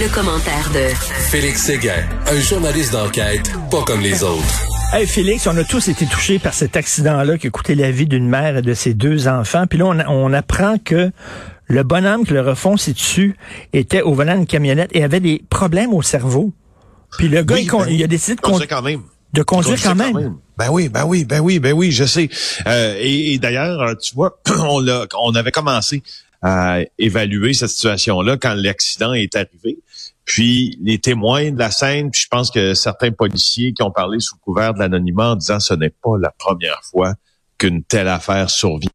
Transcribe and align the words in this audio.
Le 0.00 0.14
commentaire 0.14 0.70
de 0.72 0.94
Félix 1.30 1.62
Séguin, 1.64 2.04
un 2.26 2.38
journaliste 2.40 2.92
d'enquête 2.92 3.50
pas 3.70 3.82
comme 3.84 4.00
les 4.00 4.22
autres. 4.22 4.44
Hey 4.92 5.06
Félix, 5.06 5.46
on 5.46 5.56
a 5.56 5.64
tous 5.64 5.88
été 5.88 6.06
touchés 6.06 6.38
par 6.38 6.54
cet 6.54 6.76
accident-là 6.76 7.36
qui 7.38 7.48
a 7.48 7.50
coûté 7.50 7.74
la 7.74 7.90
vie 7.90 8.06
d'une 8.06 8.28
mère 8.28 8.56
et 8.58 8.62
de 8.62 8.74
ses 8.74 8.94
deux 8.94 9.26
enfants. 9.28 9.66
Puis 9.66 9.78
là, 9.78 9.86
on, 9.86 9.98
on 10.08 10.32
apprend 10.32 10.76
que 10.78 11.10
le 11.66 11.82
bonhomme 11.82 12.24
que 12.26 12.32
le 12.34 12.40
refonce 12.42 12.88
dessus 12.88 13.36
était 13.72 14.02
au 14.02 14.14
volant 14.14 14.36
d'une 14.36 14.46
camionnette 14.46 14.90
et 14.94 15.02
avait 15.02 15.20
des 15.20 15.42
problèmes 15.50 15.92
au 15.92 16.02
cerveau. 16.02 16.52
Puis 17.18 17.28
le 17.28 17.42
gars, 17.42 17.56
Oui, 17.56 17.62
il, 17.64 17.66
con- 17.68 17.80
ben, 17.84 17.88
il 17.90 18.02
a 18.02 18.06
décidé 18.06 18.36
de, 18.36 18.40
con- 18.40 18.52
conduire 18.52 18.68
quand 18.68 18.82
même. 18.82 19.00
de 19.32 19.42
conduire 19.42 19.82
quand 19.82 19.94
même. 19.96 20.36
Ben 20.56 20.68
oui, 20.70 20.88
ben 20.88 21.04
oui, 21.06 21.24
ben 21.24 21.40
oui, 21.40 21.58
ben 21.58 21.72
oui, 21.72 21.90
je 21.92 22.04
sais. 22.04 22.28
Euh, 22.66 22.94
et 22.98 23.34
et 23.34 23.38
d'ailleurs, 23.38 23.80
euh, 23.82 23.94
tu 23.94 24.14
vois, 24.14 24.38
on, 24.68 24.80
l'a, 24.80 25.06
on 25.20 25.34
avait 25.34 25.52
commencé 25.52 26.02
à 26.42 26.80
évaluer 26.98 27.52
cette 27.54 27.70
situation-là 27.70 28.36
quand 28.36 28.54
l'accident 28.54 29.12
est 29.12 29.34
arrivé. 29.36 29.78
Puis 30.24 30.78
les 30.82 30.98
témoins 30.98 31.50
de 31.50 31.58
la 31.58 31.70
scène, 31.70 32.10
puis 32.10 32.22
je 32.22 32.28
pense 32.28 32.50
que 32.50 32.74
certains 32.74 33.10
policiers 33.12 33.72
qui 33.72 33.82
ont 33.82 33.90
parlé 33.90 34.20
sous 34.20 34.36
couvert 34.36 34.74
de 34.74 34.78
l'anonymat 34.78 35.30
en 35.32 35.36
disant 35.36 35.58
ce 35.58 35.74
n'est 35.74 35.90
pas 35.90 36.16
la 36.20 36.30
première 36.30 36.80
fois 36.84 37.14
qu'une 37.56 37.82
telle 37.82 38.08
affaire 38.08 38.50
survient 38.50 38.90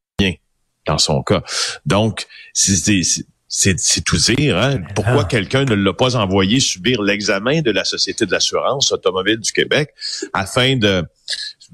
dans 0.85 0.97
son 0.99 1.23
cas. 1.23 1.41
Donc, 1.85 2.25
c'est- 2.53 2.75
c'est 3.03 3.23
c'est 3.55 3.79
c'est 3.79 4.01
tout 4.01 4.17
dire. 4.17 4.57
Hein? 4.57 4.81
Pourquoi 4.95 5.25
quelqu'un 5.25 5.63
ne 5.63 5.75
l'a 5.75 5.93
pas 5.93 6.15
envoyé 6.15 6.59
subir 6.59 7.03
l'examen 7.03 7.61
de 7.61 7.69
la 7.69 7.83
Société 7.83 8.25
de 8.25 8.31
l'assurance 8.31 8.91
automobile 8.91 9.37
du 9.37 9.51
Québec 9.51 9.89
afin 10.33 10.75
de, 10.75 11.03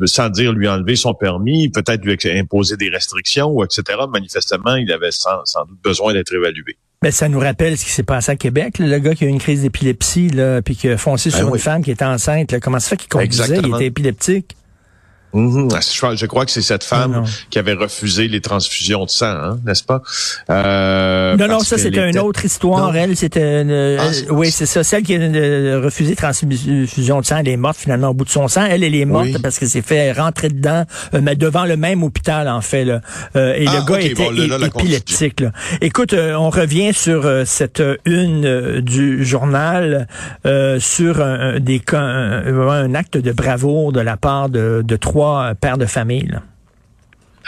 sans 0.06 0.30
dire 0.30 0.54
lui 0.54 0.68
enlever 0.68 0.96
son 0.96 1.14
permis, 1.14 1.70
peut-être 1.70 2.04
lui 2.06 2.18
imposer 2.38 2.78
des 2.78 2.90
restrictions 2.90 3.48
ou 3.52 3.64
etc. 3.64 3.84
Manifestement, 4.12 4.76
il 4.76 4.92
avait 4.92 5.12
sans, 5.12 5.44
sans 5.46 5.66
doute 5.66 5.80
besoin 5.84 6.14
d'être 6.14 6.34
évalué. 6.34 6.78
Mais 7.02 7.12
ça 7.12 7.30
nous 7.30 7.40
rappelle 7.40 7.78
ce 7.78 7.86
qui 7.86 7.92
s'est 7.92 8.04
passé 8.04 8.32
à 8.32 8.36
Québec. 8.36 8.78
là, 8.78 8.88
le 8.88 9.00
gars 9.00 9.16
qui 9.16 9.24
a 9.24 9.28
eu 9.28 9.30
une 9.30 9.40
crise 9.40 9.62
d'épilepsie, 9.62 10.30
là, 10.30 10.62
puis 10.62 10.76
qui 10.76 10.90
a 10.90 10.98
foncé 10.98 11.30
Ben 11.30 11.38
sur 11.38 11.48
oui. 11.48 11.54
une 11.58 11.64
femme 11.64 11.84
qui 11.84 11.92
était 11.92 12.04
enceinte. 12.06 12.52
là. 12.52 12.60
Comment 12.60 12.80
ça 12.80 12.90
fait 12.90 12.98
qu'il 12.98 13.08
conduisait? 13.08 13.44
Exactement. 13.44 13.78
Il 13.78 13.80
était 13.82 13.86
épileptique. 13.88 14.56
Mhm. 15.34 15.70
Je, 15.72 16.16
je 16.16 16.26
crois 16.26 16.46
que 16.46 16.52
c'est 16.52 16.62
cette 16.62 16.88
Ah, 16.92 17.08
non. 17.08 17.14
femme 17.14 17.24
qui 17.50 17.60
avait 17.60 17.74
refusé 17.74 18.28
les 18.28 18.42
transfusions 18.42 19.06
de 19.06 19.10
sang, 19.10 19.28
hein, 19.28 19.60
n'est-ce 19.66 19.84
pas? 19.84 20.02
Euh, 20.50 21.36
non, 21.38 21.48
non, 21.48 21.60
ça 21.60 21.78
c'était 21.78 22.10
une 22.10 22.18
autre 22.20 22.46
histoire. 22.46 22.92
Non. 22.92 22.94
Elle, 22.94 23.16
c'était 23.16 23.62
une- 23.62 23.98
Ah, 24.00 24.10
oui, 24.32 24.50
c'est 24.52 24.66
ça. 24.66 24.84
Celle 24.84 25.04
qui 25.04 25.16
a 25.16 25.20
euh, 25.20 25.82
refusé 25.84 26.16
transfusion 26.16 27.22
de 27.22 27.26
sang, 27.26 27.38
elle 27.38 27.48
est 27.50 27.58
morte 27.58 27.78
finalement 27.78 28.10
au 28.10 28.14
bout 28.14 28.26
de 28.26 28.30
son 28.30 28.48
sang. 28.48 28.66
Elle, 28.70 28.84
elle 28.84 28.96
est 28.96 29.06
morte 29.06 29.26
Oui. 29.26 29.38
parce 29.42 29.60
qu'elle 29.60 29.70
s'est 29.70 29.82
fait 29.84 30.12
rentrer 30.12 30.50
dedans, 30.50 30.86
euh, 31.14 31.20
mais 31.22 31.36
devant 31.36 31.66
le 31.66 31.78
même 31.78 32.04
hôpital 32.04 32.48
en 32.48 32.62
fait. 32.62 32.86
Là. 32.86 33.02
Euh, 33.36 33.54
et 33.56 33.66
Ah, 33.68 33.76
le 33.80 33.86
gars 33.86 33.98
ok, 34.00 34.06
était 34.06 34.16
bon, 34.16 34.32
là, 34.32 34.68
épileptique. 34.68 35.42
Là. 35.42 35.52
Écoute, 35.82 36.14
euh, 36.14 36.34
on 36.36 36.50
revient 36.50 36.94
sur 36.94 37.26
euh, 37.26 37.44
cette 37.46 37.82
euh, 37.82 37.98
une 38.06 38.46
euh, 38.46 38.82
du 38.82 39.24
journal 39.26 40.08
euh, 40.46 40.80
sur 40.80 41.22
un, 41.22 41.60
des 41.60 41.82
acte 42.96 43.18
de 43.18 43.32
bravoure 43.32 43.92
de 43.92 44.00
la 44.00 44.18
part 44.18 44.50
de, 44.50 44.82
de 44.86 44.96
trois 44.96 45.19
euh, 45.28 45.54
pères 45.54 45.78
de 45.78 45.86
famille. 45.86 46.28
là. 46.28 46.42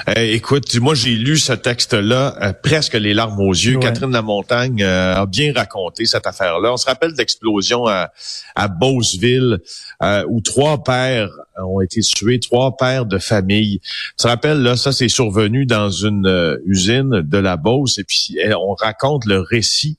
Euh, 0.08 0.14
écoute, 0.34 0.74
moi 0.80 0.96
j'ai 0.96 1.12
lu 1.16 1.38
ce 1.38 1.54
texte-là 1.54 2.36
euh, 2.42 2.54
presque 2.54 2.94
les 2.94 3.14
larmes 3.14 3.40
aux 3.40 3.52
yeux. 3.54 3.76
Ouais. 3.76 3.84
Catherine 3.84 4.12
Lamontagne 4.12 4.82
euh, 4.82 5.16
a 5.16 5.26
bien 5.28 5.54
raconté 5.54 6.06
cette 6.06 6.26
affaire-là. 6.26 6.74
On 6.74 6.78
se 6.78 6.88
rappelle 6.88 7.12
de 7.12 7.18
l'explosion 7.18 7.86
à, 7.86 8.10
à 8.56 8.68
Beauceville 8.68 9.60
euh, 10.02 10.24
où 10.28 10.42
trois 10.42 10.84
pères 10.84 11.30
ont 11.64 11.82
été 11.82 12.02
tués, 12.02 12.40
trois 12.40 12.78
pères 12.78 13.06
de 13.06 13.20
famille. 13.20 13.80
Tu 13.82 14.24
te 14.24 14.28
rappelles, 14.28 14.64
là, 14.64 14.76
ça 14.76 14.92
c'est 14.92 15.10
survenu 15.10 15.68
dans 15.68 15.92
une 15.92 16.60
usine 16.66 17.22
de 17.22 17.38
la 17.38 17.58
Beauce 17.58 18.00
et 18.00 18.04
puis 18.04 18.38
euh, 18.44 18.56
on 18.58 18.74
raconte 18.74 19.26
le 19.26 19.40
récit 19.40 19.98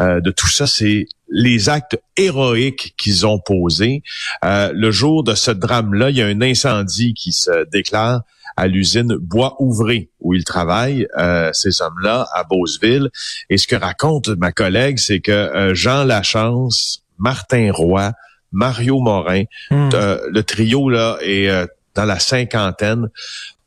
euh, 0.00 0.20
de 0.22 0.30
tout 0.30 0.48
ça. 0.48 0.66
C'est 0.66 1.06
les 1.34 1.68
actes 1.68 1.98
héroïques 2.16 2.94
qu'ils 2.96 3.26
ont 3.26 3.40
posés. 3.40 4.02
Euh, 4.44 4.70
le 4.72 4.90
jour 4.92 5.24
de 5.24 5.34
ce 5.34 5.50
drame-là, 5.50 6.10
il 6.10 6.16
y 6.16 6.22
a 6.22 6.26
un 6.26 6.40
incendie 6.40 7.12
qui 7.12 7.32
se 7.32 7.68
déclare 7.70 8.22
à 8.56 8.68
l'usine 8.68 9.16
Bois 9.16 9.56
Ouvré 9.58 10.10
où 10.20 10.32
ils 10.32 10.44
travaillent, 10.44 11.08
euh, 11.18 11.50
ces 11.52 11.82
hommes-là, 11.82 12.28
à 12.32 12.44
Beauceville. 12.44 13.10
Et 13.50 13.56
ce 13.58 13.66
que 13.66 13.74
raconte 13.74 14.28
ma 14.28 14.52
collègue, 14.52 14.98
c'est 14.98 15.18
que 15.20 15.32
euh, 15.32 15.74
Jean 15.74 16.04
Lachance, 16.04 17.02
Martin 17.18 17.72
Roy, 17.72 18.12
Mario 18.52 19.00
Morin, 19.00 19.42
Hmm. 19.70 19.90
euh, 19.92 20.18
le 20.30 20.42
trio 20.44 20.88
là 20.88 21.18
est 21.20 21.48
euh, 21.48 21.66
dans 21.96 22.04
la 22.04 22.20
cinquantaine, 22.20 23.08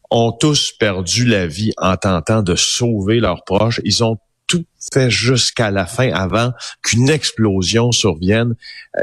ont 0.09 0.31
tous 0.31 0.71
perdu 0.71 1.25
la 1.25 1.47
vie 1.47 1.73
en 1.77 1.97
tentant 1.97 2.41
de 2.41 2.55
sauver 2.55 3.19
leurs 3.19 3.43
proches. 3.43 3.81
Ils 3.83 4.05
ont 4.05 4.17
tout 4.47 4.65
fait 4.93 5.09
jusqu'à 5.09 5.71
la 5.71 5.85
fin 5.85 6.11
avant 6.11 6.53
qu'une 6.81 7.09
explosion 7.09 7.91
survienne 7.91 8.55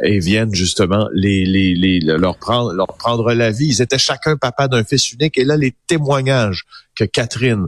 et 0.02 0.18
vienne 0.18 0.54
justement 0.54 1.08
les, 1.12 1.44
les, 1.44 1.74
les, 1.74 2.00
leur 2.00 2.38
prendre 2.38 2.72
leur 2.72 2.88
prendre 2.96 3.32
la 3.32 3.50
vie. 3.50 3.66
Ils 3.66 3.82
étaient 3.82 3.98
chacun 3.98 4.36
papa 4.36 4.68
d'un 4.68 4.84
fils 4.84 5.12
unique 5.12 5.36
et 5.38 5.44
là 5.44 5.56
les 5.56 5.74
témoignages 5.86 6.64
que 6.96 7.04
Catherine 7.04 7.66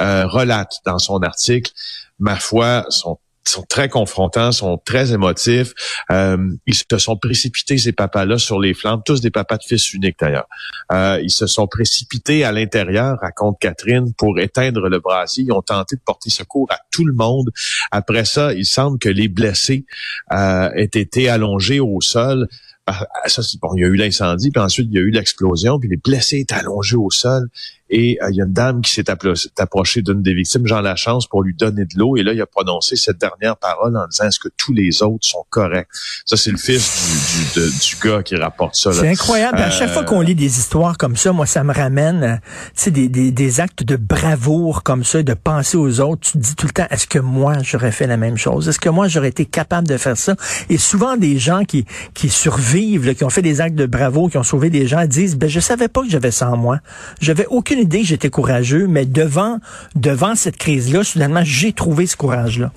euh, 0.00 0.26
relate 0.26 0.76
dans 0.86 0.98
son 0.98 1.18
article, 1.18 1.72
ma 2.18 2.36
foi, 2.36 2.86
sont 2.88 3.18
sont 3.48 3.62
très 3.62 3.88
confrontants, 3.88 4.52
sont 4.52 4.78
très 4.84 5.12
émotifs. 5.12 5.72
Euh, 6.10 6.36
ils 6.66 6.74
se 6.74 6.98
sont 6.98 7.16
précipités, 7.16 7.78
ces 7.78 7.92
papas-là, 7.92 8.38
sur 8.38 8.60
les 8.60 8.74
flammes, 8.74 9.02
tous 9.04 9.20
des 9.20 9.30
papas 9.30 9.56
de 9.58 9.64
fils 9.64 9.92
uniques 9.92 10.16
d'ailleurs. 10.20 10.48
Euh, 10.92 11.20
ils 11.22 11.30
se 11.30 11.46
sont 11.46 11.66
précipités 11.66 12.44
à 12.44 12.52
l'intérieur, 12.52 13.18
raconte 13.20 13.58
Catherine, 13.60 14.12
pour 14.14 14.38
éteindre 14.38 14.88
le 14.88 15.00
brasier. 15.00 15.44
Ils 15.44 15.52
ont 15.52 15.62
tenté 15.62 15.96
de 15.96 16.00
porter 16.00 16.30
secours 16.30 16.68
à 16.70 16.78
tout 16.90 17.04
le 17.04 17.14
monde. 17.14 17.50
Après 17.90 18.24
ça, 18.24 18.52
il 18.52 18.66
semble 18.66 18.98
que 18.98 19.08
les 19.08 19.28
blessés 19.28 19.84
euh, 20.32 20.70
aient 20.74 20.84
été 20.84 21.28
allongés 21.28 21.80
au 21.80 22.00
sol. 22.00 22.48
Ah, 22.86 23.06
Ça, 23.26 23.42
c'est 23.42 23.60
bon, 23.60 23.74
il 23.76 23.82
y 23.82 23.84
a 23.84 23.88
eu 23.88 23.96
l'incendie, 23.96 24.50
puis 24.50 24.62
ensuite 24.62 24.88
il 24.90 24.94
y 24.94 24.98
a 24.98 25.02
eu 25.02 25.10
l'explosion, 25.10 25.78
puis 25.78 25.88
les 25.88 25.98
blessés 25.98 26.38
étaient 26.38 26.54
allongés 26.54 26.96
au 26.96 27.10
sol. 27.10 27.48
Et 27.90 28.18
euh, 28.22 28.28
il 28.30 28.36
y 28.36 28.40
a 28.42 28.44
une 28.44 28.52
dame 28.52 28.82
qui 28.82 28.92
s'est 28.92 29.04
appro- 29.10 29.48
approchée 29.58 30.02
d'une 30.02 30.22
des 30.22 30.34
victimes, 30.34 30.66
Jean 30.66 30.80
Lachance, 30.80 31.26
pour 31.26 31.42
lui 31.42 31.54
donner 31.54 31.84
de 31.84 31.96
l'eau. 31.98 32.16
Et 32.16 32.22
là, 32.22 32.32
il 32.32 32.40
a 32.40 32.46
prononcé 32.46 32.96
cette 32.96 33.18
dernière 33.18 33.56
parole 33.56 33.96
en 33.96 34.06
disant 34.06 34.24
Est-ce 34.24 34.38
que 34.40 34.48
tous 34.56 34.72
les 34.72 35.02
autres 35.02 35.26
sont 35.26 35.44
corrects? 35.50 35.88
Ça, 36.24 36.36
c'est 36.36 36.50
le 36.50 36.58
fils 36.58 37.54
du, 37.54 37.60
du, 37.60 37.66
de- 37.66 37.70
du 37.70 37.96
gars 38.08 38.22
qui 38.22 38.36
rapporte 38.36 38.74
ça. 38.74 38.92
C'est 38.92 39.08
incroyable. 39.08 39.58
À 39.58 39.70
chaque 39.70 39.88
Euh, 39.90 39.92
fois 39.94 40.04
qu'on 40.04 40.20
lit 40.20 40.34
des 40.34 40.58
histoires 40.58 40.98
comme 40.98 41.16
ça, 41.16 41.32
moi, 41.32 41.46
ça 41.46 41.64
me 41.64 41.72
ramène, 41.72 42.40
euh, 42.86 42.90
des, 42.90 43.08
des, 43.08 43.30
des 43.30 43.60
actes 43.60 43.82
de 43.82 43.96
bravoure 43.96 44.82
comme 44.82 45.04
ça, 45.04 45.22
de 45.22 45.34
penser 45.34 45.76
aux 45.76 46.00
autres. 46.00 46.20
Tu 46.22 46.32
te 46.32 46.38
dis 46.38 46.54
tout 46.56 46.66
le 46.66 46.72
temps, 46.72 46.86
est-ce 46.90 47.06
que 47.06 47.18
moi, 47.18 47.54
j'aurais 47.62 47.92
fait 47.92 48.06
la 48.06 48.16
même 48.16 48.36
chose? 48.36 48.68
Est-ce 48.68 48.78
que 48.80 48.88
moi, 48.88 49.08
j'aurais 49.08 49.28
été 49.28 49.46
capable 49.46 49.88
de 49.88 49.96
faire 49.96 50.16
ça? 50.16 50.36
Et 50.68 50.78
souvent, 50.78 51.16
des 51.16 51.38
gens 51.38 51.64
qui, 51.64 51.84
qui 52.14 52.28
survivent, 52.28 53.06
là, 53.06 53.14
qui 53.14 53.24
ont 53.24 53.30
fait 53.30 53.42
des 53.42 53.60
actes 53.60 53.76
de 53.76 53.86
bravoure, 53.86 54.30
qui 54.30 54.36
ont 54.38 54.42
sauvé 54.42 54.70
des 54.70 54.86
gens, 54.86 55.06
disent, 55.06 55.36
ben, 55.36 55.48
je 55.48 55.60
savais 55.60 55.88
pas 55.88 56.02
que 56.02 56.10
j'avais 56.10 56.30
ça 56.30 56.50
en 56.50 56.56
moi. 56.56 56.78
J'avais 57.20 57.46
aucune 57.46 57.77
idée 57.78 58.00
que 58.00 58.06
j'étais 58.06 58.30
courageux, 58.30 58.86
mais 58.86 59.06
devant, 59.06 59.58
devant 59.94 60.34
cette 60.34 60.56
crise-là, 60.56 61.04
soudainement, 61.04 61.42
j'ai 61.44 61.72
trouvé 61.72 62.06
ce 62.06 62.16
courage-là. 62.16 62.72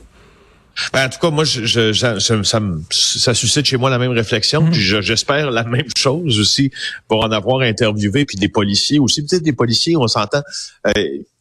Ben, 0.94 1.06
en 1.06 1.09
tout 1.09 1.19
cas, 1.19 1.30
moi, 1.31 1.44
je, 1.44 1.65
je- 1.65 1.92
je- 1.92 2.18
ça, 2.19 2.44
ça 2.44 2.59
me- 2.62 2.81
ça 2.89 3.33
suscite 3.33 3.65
chez 3.65 3.75
moi 3.77 3.89
la 3.89 4.00
même 4.00 4.12
réflexion. 4.12 4.65
Puis 4.71 4.80
je- 4.80 5.01
j'espère 5.01 5.51
la 5.51 5.65
même 5.65 5.89
chose 5.98 6.39
aussi 6.39 6.71
pour 7.09 7.25
en 7.25 7.31
avoir 7.31 7.59
interviewé, 7.62 8.24
puis 8.25 8.38
des 8.38 8.48
policiers 8.48 8.98
aussi. 8.98 9.21
Peut-être 9.25 9.44
des 9.44 9.51
policiers, 9.53 9.98
on 9.98 10.07
s'entend, 10.07 10.42
euh, 10.88 10.92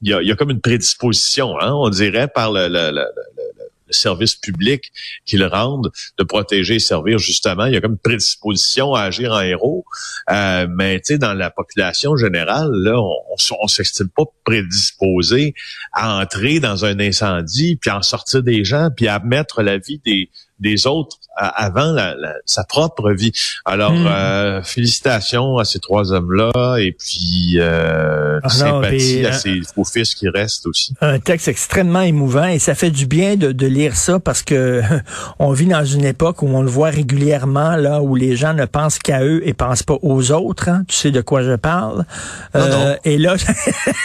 il 0.03 0.11
y, 0.11 0.12
a, 0.12 0.21
il 0.21 0.29
y 0.29 0.33
a 0.33 0.35
comme 0.35 0.51
une 0.51 0.61
prédisposition, 0.61 1.55
hein, 1.61 1.73
on 1.73 1.89
dirait, 1.91 2.27
par 2.27 2.51
le, 2.51 2.67
le- 2.69 2.91
le- 2.91 3.07
le- 3.91 3.95
le 3.95 3.95
service 3.95 4.35
public 4.37 4.93
qu'ils 5.27 5.45
rendent 5.45 5.91
de 6.19 6.25
protéger 6.25 6.77
et 6.77 6.79
servir 6.79 7.19
justement. 7.19 7.67
Il 7.67 7.75
y 7.75 7.77
a 7.77 7.81
comme 7.81 7.93
une 7.93 7.99
prédisposition 7.99 8.95
à 8.95 9.03
agir 9.03 9.33
en 9.33 9.41
héros. 9.41 9.85
Euh, 10.31 10.67
mais 10.71 10.97
tu 11.01 11.15
sais, 11.15 11.19
dans 11.19 11.35
la 11.35 11.51
population 11.51 12.17
générale, 12.17 12.71
là, 12.73 12.99
on, 13.01 13.11
on, 13.33 13.57
on 13.63 13.69
s'estime 13.69 14.09
pas 14.09 14.25
prédisposé 14.45 15.55
à 15.93 16.21
entrer 16.21 16.61
dans 16.61 16.85
un 16.85 16.99
incendie, 17.01 17.77
puis 17.77 17.91
à 17.91 17.99
en 17.99 18.03
sortir 18.03 18.43
des 18.43 18.65
gens, 18.65 18.89
puis 18.97 19.09
à 19.09 19.19
mettre 19.19 19.63
la 19.63 19.79
vie 19.79 20.01
des, 20.05 20.31
des 20.61 20.87
autres 20.87 21.19
avant 21.37 21.97
sa 22.45 22.65
propre 22.65 23.12
vie. 23.12 23.33
Alors, 23.65 23.93
hmm. 23.93 24.07
euh, 24.07 24.62
félicitations 24.62 25.59
à 25.59 25.65
ces 25.65 25.79
trois 25.79 26.12
hommes-là 26.12 26.79
et 26.79 26.93
puis 26.93 27.55
euh, 27.57 28.41
sympathie 28.47 29.25
à 29.25 29.33
ces 29.33 29.61
faux 29.75 29.85
fils 29.85 30.15
qui 30.15 30.29
restent 30.29 30.67
aussi. 30.67 30.95
Un 31.01 31.19
texte 31.19 31.49
extrêmement 31.49 32.03
émouvant 32.03 32.47
et 32.47 32.59
ça 32.59 32.75
fait 32.75 32.91
du 32.91 33.07
bien 33.07 33.37
de, 33.37 33.53
de 33.53 33.67
lire 33.67 33.97
ça 33.97 34.21
parce 34.21 34.43
que 34.43 34.83
on 35.39 35.53
vit 35.53 35.67
dans 35.67 35.85
une 35.85 36.05
époque 36.05 36.43
où 36.43 36.49
on 36.49 36.62
le 36.62 36.69
voit 36.69 36.91
régulièrement 36.91 37.77
là 37.77 38.03
où 38.03 38.15
les 38.17 38.37
gens 38.37 38.55
ne 38.55 38.65
pensent 38.65 38.99
qu'à 38.99 39.25
eux 39.25 39.47
et 39.47 39.55
pensent 39.55 39.83
pas 39.83 39.97
aux 40.03 40.33
autres. 40.33 40.69
Hein. 40.69 40.85
Tu 40.89 40.97
sais 40.97 41.11
de 41.11 41.21
quoi 41.21 41.43
je 41.43 41.57
parle. 41.57 42.05
Euh, 42.55 42.97
et 43.05 43.19
là, 43.19 43.37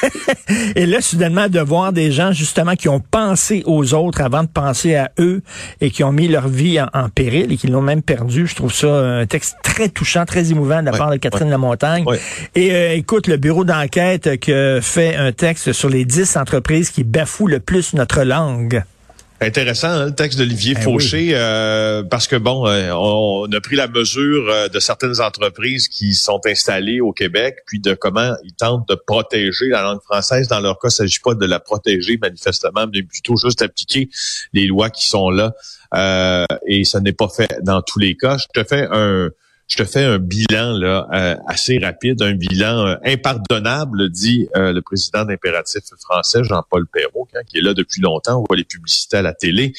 et 0.75 0.85
là, 0.85 1.01
soudainement, 1.01 1.49
de 1.49 1.59
voir 1.59 1.91
des 1.91 2.11
gens 2.11 2.31
justement 2.31 2.75
qui 2.75 2.89
ont 2.89 2.99
pensé 2.99 3.63
aux 3.65 3.93
autres 3.93 4.21
avant 4.21 4.43
de 4.43 4.49
penser 4.49 4.95
à 4.95 5.11
eux 5.19 5.41
et 5.81 5.91
qui 5.91 6.03
ont 6.03 6.11
mis 6.11 6.27
leur 6.27 6.44
vie 6.47 6.79
en, 6.81 7.09
péril 7.09 7.51
et 7.51 7.57
qui 7.57 7.67
l'ont 7.67 7.81
même 7.81 8.01
perdu. 8.01 8.47
Je 8.47 8.55
trouve 8.55 8.73
ça 8.73 8.87
un 8.87 9.25
texte 9.25 9.57
très 9.63 9.89
touchant, 9.89 10.25
très 10.25 10.51
émouvant 10.51 10.81
de 10.81 10.85
la 10.85 10.91
part 10.91 11.11
de 11.11 11.17
Catherine 11.17 11.49
Lamontagne. 11.49 12.05
Et 12.55 12.73
euh, 12.73 12.95
écoute, 12.95 13.27
le 13.27 13.37
bureau 13.37 13.63
d'enquête 13.63 14.39
qui 14.39 14.51
fait 14.81 15.15
un 15.15 15.31
texte 15.31 15.73
sur 15.73 15.89
les 15.89 16.05
dix 16.05 16.37
entreprises 16.37 16.89
qui 16.89 17.03
bafouent 17.03 17.47
le 17.47 17.59
plus 17.59 17.93
notre 17.93 18.23
langue. 18.23 18.83
Intéressant 19.41 19.89
hein, 19.89 20.05
le 20.05 20.15
texte 20.15 20.39
d'Olivier 20.39 20.75
ben 20.75 20.81
Fauché 20.81 21.31
euh, 21.33 22.03
parce 22.03 22.25
que 22.25 22.37
bon, 22.37 22.65
euh, 22.67 22.91
on, 22.93 23.51
a 23.51 23.59
pris 23.59 23.75
la 23.75 23.89
mesure 23.89 24.49
euh, 24.49 24.69
de 24.69 24.79
certaines 24.79 25.19
entreprises 25.19 25.89
qui 25.89 26.13
sont 26.13 26.39
installées 26.45 27.01
au 27.01 27.11
Québec, 27.11 27.57
puis 27.67 27.81
de 27.81 27.93
comment 27.95 28.33
ils 28.45 28.53
tentent 28.53 28.87
de 28.87 28.95
protéger 28.95 29.67
la 29.67 29.81
langue 29.81 30.01
française. 30.01 30.47
Dans 30.47 30.61
leur 30.61 30.79
cas, 30.79 30.87
il 30.87 30.93
ne 31.03 31.07
s'agit 31.07 31.19
pas 31.19 31.35
de 31.35 31.45
la 31.45 31.59
protéger 31.59 32.17
manifestement, 32.17 32.85
mais 32.91 33.03
plutôt 33.03 33.35
juste 33.35 33.59
d'appliquer 33.59 34.09
les 34.53 34.67
lois 34.67 34.89
qui 34.89 35.07
sont 35.07 35.29
là. 35.29 35.53
et 36.65 36.85
ça 36.85 37.01
n'est 37.01 37.13
pas 37.13 37.27
fait 37.27 37.59
dans 37.61 37.81
tous 37.81 37.99
les 37.99 38.15
cas. 38.15 38.37
Je 38.37 38.61
te 38.61 38.65
fais 38.65 38.87
un 38.89 39.29
je 39.67 39.77
te 39.77 39.83
fais 39.83 40.03
un 40.03 40.19
bilan 40.19 40.73
là 40.77 41.07
euh, 41.11 41.35
assez 41.47 41.79
rapide, 41.79 42.21
un 42.21 42.35
bilan 42.35 42.85
euh, 42.85 42.95
impardonnable, 43.03 44.09
dit 44.09 44.47
euh, 44.55 44.71
le 44.73 44.81
président 44.81 45.25
d'impératif 45.25 45.81
français, 45.99 46.43
Jean-Paul 46.43 46.85
Perrault, 46.87 47.27
hein, 47.35 47.39
qui 47.47 47.57
est 47.57 47.61
là 47.61 47.73
depuis 47.73 48.01
longtemps. 48.01 48.41
On 48.41 48.45
voit 48.47 48.57
les 48.57 48.63
publicités 48.63 49.17
à 49.17 49.21
la 49.23 49.33
télé. 49.33 49.73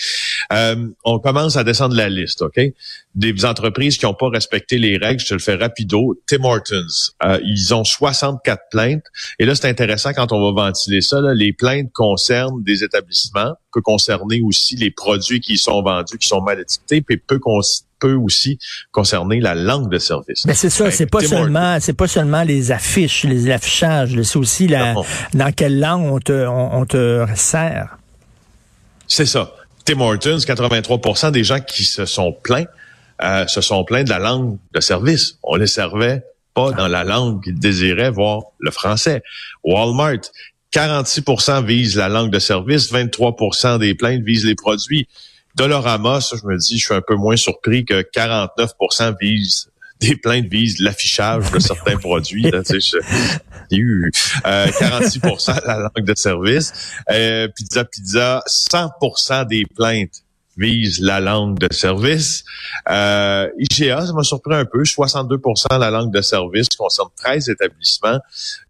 on 1.04 1.18
commence 1.20 1.56
à 1.56 1.64
descendre 1.64 1.94
la 1.94 2.08
liste, 2.08 2.42
OK? 2.42 2.60
Des 3.16 3.44
entreprises 3.44 3.98
qui 3.98 4.04
n'ont 4.04 4.14
pas 4.14 4.28
respecté 4.28 4.78
les 4.78 4.96
règles, 4.96 5.20
je 5.20 5.26
te 5.26 5.34
le 5.34 5.40
fais 5.40 5.56
rapido. 5.56 6.20
Tim 6.28 6.44
Hortons, 6.44 6.86
ils 7.42 7.74
ont 7.74 7.84
64 7.84 8.62
plaintes. 8.70 9.04
Et 9.38 9.46
là, 9.46 9.54
c'est 9.54 9.68
intéressant 9.68 10.12
quand 10.12 10.32
on 10.32 10.52
va 10.52 10.66
ventiler 10.66 11.00
ça. 11.00 11.20
les 11.34 11.52
plaintes 11.52 11.90
concernent 11.92 12.62
des 12.62 12.84
établissements, 12.84 13.54
peut 13.72 13.80
concerner 13.80 14.40
aussi 14.42 14.76
les 14.76 14.90
produits 14.90 15.40
qui 15.40 15.58
sont 15.58 15.82
vendus, 15.82 16.18
qui 16.18 16.28
sont 16.28 16.40
mal 16.40 16.60
étiquetés, 16.60 17.00
puis 17.00 17.16
peut 17.16 17.40
peut 17.98 18.14
aussi 18.14 18.58
concerner 18.92 19.40
la 19.40 19.54
langue 19.54 19.90
de 19.90 19.98
service. 19.98 20.44
Mais 20.46 20.54
c'est 20.54 20.70
ça, 20.70 20.90
c'est 20.90 21.06
pas 21.06 21.20
seulement, 21.20 21.78
c'est 21.80 21.94
pas 21.94 22.08
seulement 22.08 22.42
les 22.42 22.72
affiches, 22.72 23.24
les 23.24 23.50
affichages, 23.50 24.20
c'est 24.22 24.38
aussi 24.38 24.68
la, 24.68 24.94
dans 25.34 25.52
quelle 25.52 25.80
langue 25.80 26.12
on 26.12 26.20
te, 26.20 26.46
on, 26.46 26.84
te 26.84 27.26
sert. 27.34 27.98
C'est 29.06 29.26
ça. 29.26 29.54
Tim 29.84 30.00
Hortons, 30.00 30.38
83% 30.38 31.30
des 31.30 31.44
gens 31.44 31.60
qui 31.60 31.84
se 31.84 32.04
sont 32.06 32.32
plaints, 32.32 32.66
euh, 33.22 33.46
se 33.46 33.60
sont 33.60 33.84
plaints 33.84 34.04
de 34.04 34.10
la 34.10 34.18
langue 34.18 34.58
de 34.74 34.80
service. 34.80 35.38
On 35.42 35.56
les 35.56 35.66
servait 35.66 36.22
pas 36.54 36.72
dans 36.72 36.88
la 36.88 37.04
langue 37.04 37.42
qu'ils 37.44 37.58
désiraient, 37.58 38.10
voir 38.10 38.42
le 38.58 38.70
français. 38.70 39.22
Walmart, 39.62 40.20
46% 40.72 41.64
visent 41.64 41.96
la 41.96 42.08
langue 42.08 42.30
de 42.30 42.38
service, 42.38 42.92
23% 42.92 43.78
des 43.78 43.94
plaintes 43.94 44.22
visent 44.22 44.46
les 44.46 44.54
produits. 44.54 45.06
Dolorama, 45.54 46.20
ça, 46.20 46.36
je 46.40 46.46
me 46.46 46.56
dis, 46.56 46.78
je 46.78 46.84
suis 46.84 46.94
un 46.94 47.00
peu 47.00 47.14
moins 47.14 47.36
surpris 47.36 47.84
que 47.84 48.02
49% 48.14 49.16
visent 49.20 49.70
des 50.00 50.16
plaintes 50.16 50.46
visent 50.46 50.80
l'affichage 50.80 51.50
de 51.50 51.58
certains 51.60 51.96
produits. 51.96 52.50
Là, 52.50 52.62
tu 52.62 52.80
sais, 52.80 52.98
eu 53.70 54.10
euh, 54.46 54.66
46% 54.66 55.66
la 55.66 55.78
langue 55.78 56.06
de 56.06 56.14
service. 56.14 56.72
Euh, 57.10 57.48
pizza 57.48 57.84
Pizza, 57.84 58.42
100% 58.46 59.46
des 59.46 59.64
plaintes 59.64 60.22
vise 60.56 61.00
la 61.00 61.20
langue 61.20 61.58
de 61.58 61.68
service. 61.72 62.44
Euh, 62.90 63.48
IGA, 63.58 64.06
ça 64.06 64.12
m'a 64.12 64.22
surpris 64.22 64.54
un 64.54 64.64
peu, 64.64 64.84
62 64.84 65.40
la 65.78 65.90
langue 65.90 66.12
de 66.12 66.20
service 66.20 66.68
concerne 66.76 67.08
13 67.16 67.48
établissements. 67.50 68.18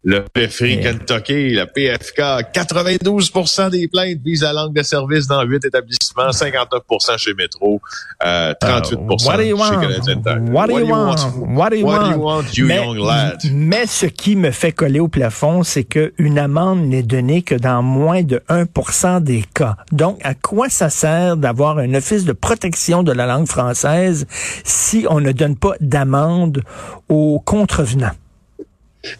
Le 0.05 0.21
PFRI 0.21 0.81
Kentucky, 0.81 1.51
la 1.51 1.67
PFK, 1.67 2.53
92 2.53 3.33
des 3.71 3.89
plaintes 3.89 4.19
visent 4.25 4.43
la 4.43 4.53
langue 4.53 4.75
de 4.75 4.83
service 4.83 5.27
dans 5.27 5.43
8 5.43 5.65
établissements, 5.65 6.33
59 6.33 6.83
chez 7.17 7.35
Métro, 7.35 7.81
euh, 8.25 8.55
38 8.61 8.99
uh, 8.99 9.19
chez 9.19 9.75
Canadian 9.75 10.23
Tire. 10.23 10.41
What, 10.53 10.67
do 10.69 10.79
you 10.79 10.87
want? 10.87 11.17
What 11.37 11.71
do 11.71 11.77
you 11.77 11.87
want, 11.87 12.45
you 12.55 12.67
mais, 12.67 12.77
young 12.77 12.99
lad? 12.99 13.39
Mais 13.53 13.87
ce 13.87 14.07
qui 14.07 14.37
me 14.37 14.51
fait 14.51 14.73
coller 14.73 15.01
au 15.01 15.09
plafond, 15.09 15.63
c'est 15.63 15.85
qu'une 15.85 16.39
amende 16.39 16.81
n'est 16.87 17.03
donnée 17.03 17.43
que 17.43 17.55
dans 17.55 17.83
moins 17.83 18.23
de 18.23 18.43
1% 18.49 19.23
des 19.23 19.45
cas. 19.55 19.77
Donc, 19.93 20.21
à 20.25 20.35
quoi 20.35 20.69
ça 20.69 20.91
sert 20.91 21.37
d'avoir 21.37 21.76
un 21.79 21.95
office 21.95 22.25
de 22.25 22.33
protection 22.33 23.03
de 23.03 23.13
la 23.13 23.27
langue 23.27 23.47
française 23.47 24.27
si 24.65 25.07
on 25.09 25.21
ne 25.21 25.33
donne 25.33 25.57
pas 25.57 25.75
d'amende 25.81 26.63
aux 27.09 27.41
contrevenants? 27.45 28.13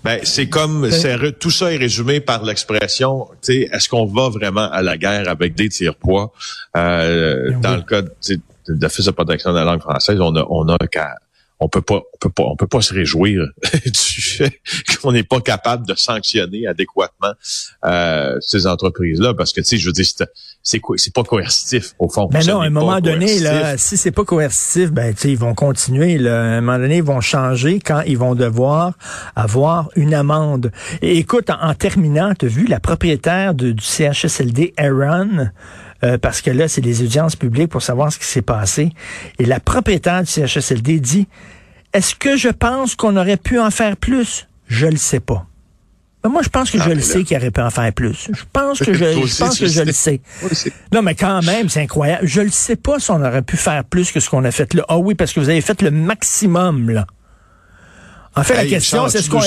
Ben, 0.03 0.19
c'est 0.25 0.49
comme 0.49 0.91
c'est 0.91 1.39
tout 1.39 1.51
ça 1.51 1.73
est 1.73 1.77
résumé 1.77 2.21
par 2.21 2.43
l'expression, 2.45 3.29
tu 3.43 3.53
sais, 3.53 3.69
est-ce 3.73 3.89
qu'on 3.89 4.07
va 4.07 4.29
vraiment 4.31 4.69
à 4.71 4.83
la 4.83 4.97
guerre 4.97 5.29
avec 5.29 5.55
des 5.55 5.69
tirs-poids 5.69 6.33
euh, 6.77 7.53
ben 7.53 7.61
dans 7.61 7.77
le 7.77 7.83
cas 7.83 8.03
de 8.03 8.41
l'office 8.69 9.05
de 9.05 9.11
protection 9.13 9.53
de 9.53 9.59
la 9.59 9.65
langue 9.65 9.81
française, 9.81 10.21
on 10.21 10.35
a 10.35 10.45
on 10.51 10.69
a 10.69 10.79
qu'à 10.91 11.15
on 11.59 11.69
peut 11.69 11.81
pas, 11.81 12.03
on 12.13 12.19
peut 12.21 12.31
pas, 12.31 12.43
on 12.43 12.57
peut 12.57 12.67
pas 12.67 12.83
se 12.83 12.93
réjouir 12.93 13.47
du 13.85 14.21
fait 14.21 14.61
qu'on 15.01 15.13
n'est 15.13 15.23
pas 15.23 15.41
capable 15.41 15.87
de 15.87 15.95
sanctionner 15.95 16.67
adéquatement 16.67 17.33
euh, 17.85 18.37
ces 18.41 18.67
entreprises-là, 18.67 19.35
parce 19.35 19.53
que 19.53 19.61
tu 19.61 19.69
sais, 19.69 19.77
je 19.79 19.87
veux 19.87 19.93
dire, 19.93 20.07
c'est 20.63 20.81
c'est 20.97 21.15
pas 21.15 21.23
coercitif 21.23 21.95
au 21.99 22.09
fond. 22.09 22.29
Mais 22.33 22.45
non, 22.45 22.61
à 22.61 22.67
un 22.67 22.71
moment 22.71 23.01
donné, 23.01 23.39
là, 23.39 23.79
si 23.79 23.97
c'est 23.97 24.11
pas 24.11 24.25
coercitif, 24.25 24.93
ben 24.93 25.15
tu 25.15 25.21
sais, 25.21 25.31
ils 25.31 25.39
vont 25.39 25.55
continuer. 25.55 26.19
Là. 26.19 26.41
À 26.41 26.45
un 26.57 26.61
moment 26.61 26.79
donné, 26.79 26.99
ils 26.99 27.03
vont 27.03 27.21
changer 27.21 27.79
quand 27.79 28.03
ils 28.07 28.19
vont 28.19 28.35
devoir 28.35 28.95
avoir 29.35 29.89
une 29.97 30.13
amende. 30.13 30.73
Et 31.03 31.19
écoute, 31.19 31.51
en, 31.51 31.75
terminant, 31.75 32.35
tu 32.35 32.47
as 32.47 32.49
vu 32.49 32.67
la 32.67 32.81
propriétaire 32.81 33.55
du 33.55 33.77
CHSLD, 33.81 34.75
Aaron. 34.77 35.51
Euh, 36.07 36.19
parce 36.19 36.41
que 36.41 36.51
là, 36.51 36.69
c'est 36.69 36.81
des 36.81 37.03
audiences 37.03 37.37
publiques 37.37 37.71
pour 37.71 37.83
savoir 37.83 38.13
ce 38.13 38.19
qui 38.19 38.27
s'est 38.27 38.43
passé. 38.43 38.93
Et 39.39 39.45
la 39.45 39.61
propriétaire 39.61 40.23
du 40.23 40.31
CHSLD 40.31 41.01
dit, 41.01 41.27
est-ce 41.93 42.15
que 42.15 42.37
je 42.37 42.49
pense 42.49 42.95
qu'on 42.95 43.17
aurait 43.17 43.37
pu 43.37 43.59
en 43.59 43.71
faire 43.71 43.97
plus? 43.97 44.47
Je 44.69 44.87
le 44.87 44.97
sais 44.97 45.21
pas. 45.21 45.47
Mais 46.23 46.31
moi, 46.31 46.43
je 46.43 46.49
pense 46.49 46.71
que 46.71 46.79
je 46.81 46.91
le 46.91 47.01
sais 47.01 47.25
qu'il 47.25 47.37
aurait 47.37 47.51
pu 47.51 47.61
en 47.61 47.71
faire 47.71 47.93
plus. 47.93 48.29
Je 48.33 48.43
pense 48.53 48.79
que 48.79 48.93
je, 48.93 49.05
je 49.27 49.37
pense 49.39 49.59
que 49.59 49.67
je 49.67 49.83
le 49.83 49.93
sais. 49.93 50.21
Non, 50.93 51.03
mais 51.03 51.15
quand 51.15 51.43
même, 51.43 51.69
c'est 51.69 51.83
incroyable. 51.83 52.27
Je 52.27 52.41
le 52.41 52.51
sais 52.51 52.77
pas 52.77 52.99
si 52.99 53.11
on 53.11 53.21
aurait 53.25 53.43
pu 53.43 53.57
faire 53.57 53.85
plus 53.85 54.13
que 54.13 54.21
ce 54.21 54.31
qu'on 54.31 54.45
a 54.45 54.51
fait 54.51 54.75
là. 54.75 54.85
Ah 54.89 54.99
oui, 54.99 55.15
parce 55.15 55.33
que 55.33 55.41
vous 55.41 55.49
avez 55.49 55.61
fait 55.61 55.83
le 55.83 55.91
maximum, 55.91 56.91
là. 56.91 57.07
En 58.35 58.43
fait, 58.43 58.55
la 58.55 58.67
question, 58.67 59.09
c'est 59.09 59.23
ce 59.23 59.31
qu'on 59.31 59.41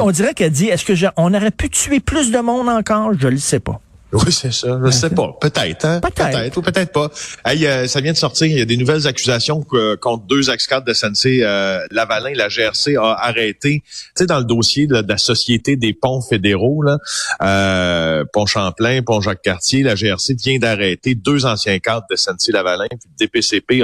on, 0.00 0.10
dirait 0.12 0.32
qu'elle 0.32 0.52
dit, 0.52 0.68
est-ce 0.68 0.84
que 0.84 0.92
on 1.16 1.34
aurait 1.34 1.50
pu 1.50 1.68
tuer 1.68 1.98
plus 1.98 2.30
de 2.30 2.38
monde 2.38 2.68
encore? 2.68 3.10
Je 3.18 3.26
le 3.26 3.38
sais 3.38 3.58
pas. 3.58 3.80
Oui, 4.16 4.32
c'est 4.32 4.52
ça. 4.52 4.78
Je 4.82 4.90
sais 4.90 5.10
pas. 5.10 5.36
Peut-être, 5.40 5.84
hein? 5.84 6.00
Peut-être. 6.00 6.56
ou 6.56 6.62
peut-être 6.62 6.92
pas. 6.92 7.10
Hey, 7.44 7.66
euh, 7.66 7.86
ça 7.86 8.00
vient 8.00 8.12
de 8.12 8.16
sortir. 8.16 8.46
Il 8.46 8.58
y 8.58 8.62
a 8.62 8.64
des 8.64 8.76
nouvelles 8.76 9.06
accusations 9.06 9.62
contre 10.00 10.24
deux 10.26 10.50
ex-cadres 10.50 10.86
de 10.86 10.92
SNC 10.92 11.42
euh, 11.42 11.80
Lavalin. 11.90 12.32
La 12.34 12.48
GRC 12.48 12.96
a 12.96 13.12
arrêté, 13.12 13.82
tu 13.84 13.92
sais, 14.14 14.26
dans 14.26 14.38
le 14.38 14.44
dossier 14.44 14.86
de, 14.86 15.04
la 15.06 15.18
Société 15.18 15.76
des 15.76 15.92
ponts 15.92 16.20
fédéraux, 16.20 16.82
là, 16.82 16.98
euh, 17.42 18.24
Pont 18.32 18.46
Champlain, 18.46 19.02
Pont 19.02 19.20
Jacques-Cartier, 19.20 19.82
la 19.82 19.94
GRC 19.94 20.34
vient 20.34 20.58
d'arrêter 20.58 21.14
deux 21.14 21.46
anciens 21.46 21.78
cadres 21.78 22.06
de 22.10 22.16
SNC 22.16 22.52
Lavalin. 22.52 22.86
Puis 22.88 23.08
le 23.18 23.26
DPCP 23.26 23.82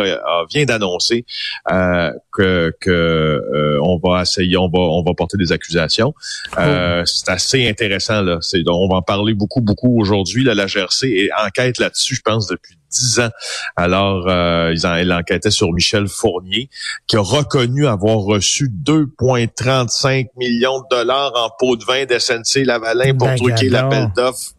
vient 0.50 0.64
d'annoncer 0.64 1.24
euh, 1.70 2.10
que, 2.32 2.72
que 2.80 2.90
euh, 2.90 3.78
on 3.82 3.98
va 3.98 4.22
essayer, 4.22 4.56
on 4.56 4.68
va, 4.68 4.78
on 4.78 5.02
va 5.02 5.14
porter 5.14 5.36
des 5.36 5.52
accusations. 5.52 6.14
c'est 6.56 7.28
assez 7.28 7.68
intéressant, 7.68 8.22
là. 8.22 8.38
C'est, 8.40 8.62
on 8.68 8.88
va 8.88 8.96
en 8.96 9.02
parler 9.02 9.34
beaucoup, 9.34 9.60
beaucoup 9.60 10.00
aujourd'hui 10.00 10.21
aujourd'hui. 10.22 10.44
La 10.44 10.66
GRC 10.66 11.30
enquête 11.44 11.78
là-dessus, 11.78 12.16
je 12.16 12.22
pense, 12.22 12.46
depuis 12.46 12.76
dix 12.90 13.20
ans. 13.20 13.30
Alors, 13.76 14.28
euh, 14.28 14.72
ils, 14.74 14.86
en, 14.86 15.18
enquêtaient 15.18 15.50
sur 15.50 15.72
Michel 15.72 16.08
Fournier, 16.08 16.68
qui 17.06 17.16
a 17.16 17.20
reconnu 17.20 17.86
avoir 17.86 18.18
reçu 18.18 18.68
2,35 18.68 20.28
millions 20.36 20.80
de 20.80 20.86
dollars 20.90 21.32
en 21.34 21.50
pot 21.58 21.76
de 21.76 21.84
vin 21.84 22.04
d'SNC 22.04 22.64
Lavalin 22.64 23.14
pour 23.14 23.28
ben, 23.28 23.36
truquer 23.36 23.68
l'appel 23.68 24.08
d'offres 24.14 24.52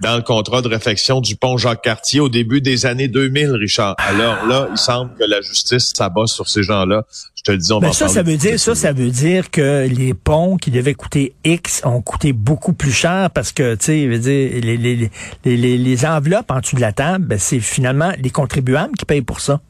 dans 0.00 0.16
le 0.16 0.22
contrat 0.22 0.62
de 0.62 0.68
réfection 0.68 1.20
du 1.20 1.36
pont 1.36 1.58
Jacques-Cartier 1.58 2.20
au 2.20 2.28
début 2.28 2.60
des 2.60 2.86
années 2.86 3.08
2000, 3.08 3.52
Richard. 3.52 3.96
Alors 3.98 4.46
là, 4.46 4.68
il 4.70 4.78
semble 4.78 5.14
que 5.14 5.24
la 5.24 5.40
justice 5.40 5.92
s'abat 5.94 6.26
sur 6.26 6.48
ces 6.48 6.62
gens-là. 6.62 7.04
Je 7.40 7.44
te 7.44 7.52
le 7.52 7.58
dis, 7.58 7.72
on 7.72 7.80
ben 7.80 7.86
va 7.86 7.92
ça, 7.94 8.06
ça 8.06 8.22
veut 8.22 8.36
dire 8.36 8.60
ça, 8.60 8.74
ça 8.74 8.92
veut 8.92 9.08
dire 9.08 9.50
que 9.50 9.88
les 9.88 10.12
ponts 10.12 10.58
qui 10.58 10.70
devaient 10.70 10.92
coûter 10.92 11.32
X 11.42 11.80
ont 11.86 12.02
coûté 12.02 12.34
beaucoup 12.34 12.74
plus 12.74 12.92
cher 12.92 13.30
parce 13.30 13.50
que, 13.52 13.76
tu 13.76 13.86
sais, 13.86 14.18
dire 14.18 14.60
les, 14.62 14.76
les, 14.76 15.10
les, 15.46 15.78
les, 15.78 16.04
enveloppes 16.04 16.50
en 16.50 16.60
dessous 16.60 16.76
de 16.76 16.82
la 16.82 16.92
table, 16.92 17.24
ben, 17.24 17.38
c'est 17.38 17.60
finalement 17.60 18.12
les 18.18 18.28
contribuables 18.28 18.94
qui 18.94 19.06
payent 19.06 19.22
pour 19.22 19.40
ça. 19.40 19.62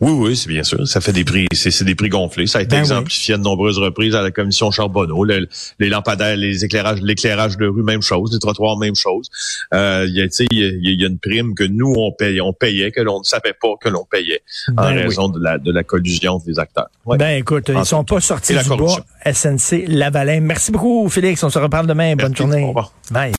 Oui, 0.00 0.12
oui, 0.12 0.36
c'est 0.36 0.48
bien 0.48 0.62
sûr. 0.62 0.86
Ça 0.86 1.00
fait 1.00 1.12
des 1.12 1.24
prix, 1.24 1.46
c'est 1.52 1.84
des 1.84 1.94
prix 1.94 2.08
gonflés. 2.08 2.46
Ça 2.46 2.58
a 2.58 2.62
été 2.62 2.76
Ben 2.76 2.80
exemplifié 2.80 3.34
à 3.34 3.38
de 3.38 3.42
nombreuses 3.42 3.78
reprises 3.78 4.14
à 4.14 4.22
la 4.22 4.30
commission 4.30 4.70
Charbonneau. 4.70 5.24
Le- 5.24 5.48
les 5.78 5.88
lampadaires, 5.88 6.36
les 6.36 6.64
éclairages, 6.64 7.00
l'éclairage 7.02 7.56
de 7.56 7.66
rue, 7.66 7.82
même 7.82 8.02
chose. 8.02 8.32
Les 8.32 8.38
trottoirs, 8.38 8.76
même 8.76 8.94
chose. 8.94 9.28
Euh, 9.74 10.04
il 10.08 10.14
y 10.16 10.20
a, 10.22 10.26
il 10.50 11.00
y 11.00 11.04
a- 11.04 11.06
une 11.08 11.18
prime 11.18 11.54
que 11.54 11.64
nous 11.64 11.94
on 11.96 12.12
payait, 12.12 12.40
on 12.40 12.52
payait 12.52 12.90
que 12.90 13.00
l'on 13.00 13.20
ne 13.20 13.24
savait 13.24 13.54
pas 13.60 13.74
que 13.80 13.88
l'on 13.88 14.04
payait 14.04 14.42
en 14.70 14.82
Ben 14.82 14.96
oui. 14.96 15.02
raison 15.02 15.28
de 15.28 15.42
la 15.42 15.56
de 15.58 15.72
la 15.72 15.82
collusion 15.84 16.42
des 16.46 16.58
acteurs. 16.58 16.88
Ouais. 17.04 17.16
Ben 17.16 17.38
écoute, 17.38 17.66
ils 17.68 17.76
En 17.76 17.84
sont 17.84 18.04
tout 18.04 18.16
pas 18.16 18.20
sortis 18.20 18.54
du 18.56 18.68
bois. 18.76 18.98
SNC 19.24 19.84
Lavalin. 19.88 20.40
Merci 20.40 20.72
beaucoup, 20.72 21.08
Félix. 21.08 21.42
On 21.42 21.50
se 21.50 21.58
reparle 21.58 21.86
demain. 21.86 22.16
Bonne 22.16 22.36
journée. 22.36 22.62
Au 22.64 22.68
revoir. 22.68 22.92
Bye. 23.10 23.32